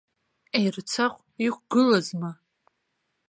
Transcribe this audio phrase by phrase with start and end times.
[0.63, 2.31] Ерцахә иқәгылазма?